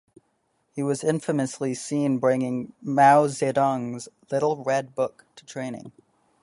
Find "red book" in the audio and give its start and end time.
4.63-5.25